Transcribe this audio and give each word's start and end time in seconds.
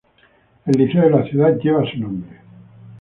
El 0.65 0.79
liceo 0.79 1.03
de 1.03 1.09
la 1.11 1.23
ciudad 1.25 1.55
lleva 1.59 1.83
su 1.85 1.99
nombre. 1.99 2.39